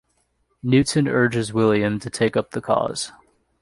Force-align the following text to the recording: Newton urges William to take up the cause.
Newton 0.63 1.07
urges 1.07 1.53
William 1.53 1.99
to 1.99 2.09
take 2.09 2.35
up 2.35 2.49
the 2.53 2.61
cause. 2.61 3.11